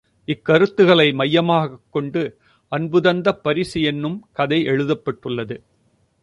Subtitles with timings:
[0.25, 2.37] இக்கருத்துக்களை மையமாகக் கொண்டு
[2.71, 5.63] அன்பு தந்த பரிசு என்னும் கதை எழுதப்பட்டுள்ளது.